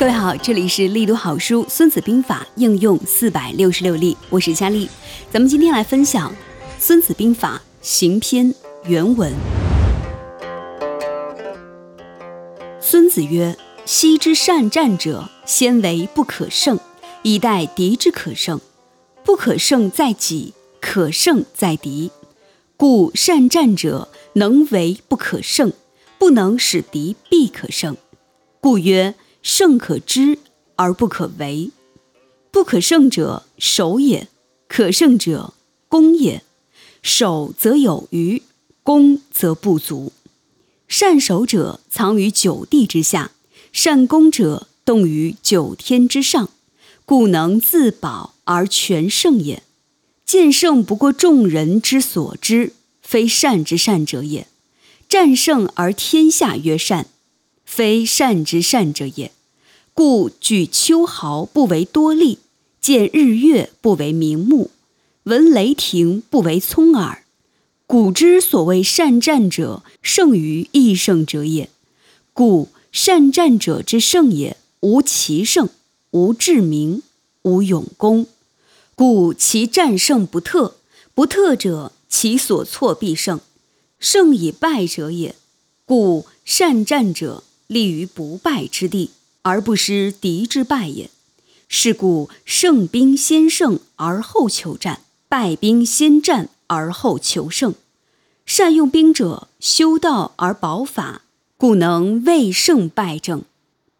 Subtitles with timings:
[0.00, 4.88] 各位好，这里是力读好书《孙子兵法》应用四百六十六例，我是佳丽。
[5.30, 6.32] 咱们今天来分享
[6.78, 8.46] 《孙子兵法·行篇》
[8.84, 9.30] 原文。
[12.80, 13.54] 孙子曰
[13.84, 16.80] ：“昔之善战者，先为不可胜，
[17.22, 18.58] 以待敌之可胜。
[19.22, 22.10] 不可胜在己，可胜在敌。
[22.78, 25.74] 故善战者，能为不可胜，
[26.18, 27.98] 不能使敌必可胜。
[28.62, 30.38] 故曰。”胜可知
[30.76, 31.70] 而不可为，
[32.50, 34.28] 不可胜者守也，
[34.68, 35.54] 可胜者
[35.88, 36.42] 攻也。
[37.02, 38.42] 守则有余，
[38.82, 40.12] 攻则不足。
[40.86, 43.30] 善守者藏于九地之下，
[43.72, 46.50] 善攻者动于九天之上，
[47.06, 49.62] 故能自保而全胜也。
[50.26, 54.44] 见胜不过众人之所知，非善之善者也；
[55.08, 57.06] 战胜而天下曰善。
[57.72, 59.30] 非善之善者也，
[59.94, 62.40] 故举秋毫不为多利，
[62.80, 64.72] 见日月不为明目，
[65.22, 67.22] 闻雷霆不为聪耳。
[67.86, 71.70] 古之所谓善战者，胜于易胜者也。
[72.32, 75.68] 故善战者之胜也，无奇胜，
[76.10, 77.04] 无智明，
[77.42, 78.26] 无勇功。
[78.96, 80.74] 故其战胜不特，
[81.14, 83.38] 不特者，其所错必胜，
[84.00, 85.36] 胜以败者也。
[85.86, 87.44] 故善战者。
[87.70, 89.10] 立于不败之地，
[89.42, 91.08] 而不失敌之败也。
[91.68, 97.72] 是故胜兵先胜而后求战，败兵先战而后求胜。
[98.44, 101.22] 善用兵者，修道而保法，
[101.56, 103.44] 故能未胜败政。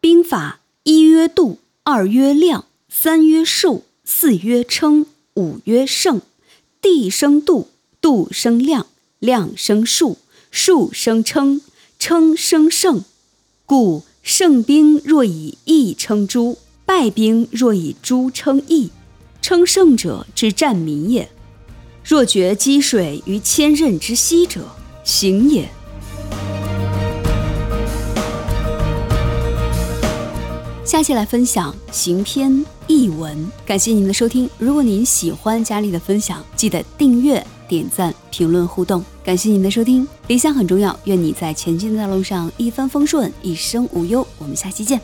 [0.01, 5.05] 兵法一曰度，二曰量，三曰数，四曰称，
[5.35, 6.21] 五曰胜。
[6.81, 7.69] 地生度，
[8.01, 8.87] 度生量，
[9.19, 10.17] 量生数，
[10.51, 11.61] 数生称，
[11.97, 13.05] 称生胜。
[13.71, 18.91] 故胜兵若以义称诸，败兵若以诸称义。
[19.41, 21.29] 称胜者之战民也。
[22.03, 24.67] 若决积水于千仞之溪者，
[25.05, 25.69] 行也。
[30.83, 33.49] 下期来分享行篇译文。
[33.65, 34.49] 感谢您的收听。
[34.57, 37.41] 如果您喜欢佳丽的分享，记得订阅。
[37.71, 40.05] 点赞、评论、互动，感谢您的收听。
[40.27, 44.27] 理想很重要，愿你在前进的道路上一帆风顺，一生无忧。
[44.39, 44.99] 我们下期见。